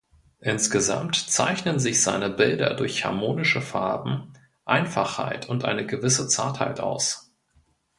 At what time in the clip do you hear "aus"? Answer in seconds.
6.79-7.31